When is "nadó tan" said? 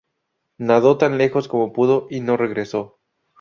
0.57-1.19